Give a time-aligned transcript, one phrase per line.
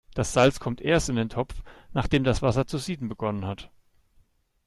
[0.15, 1.61] Das Salz kommt erst in den Topf,
[1.93, 3.69] nachdem das Wasser zu sieden begonnen hat.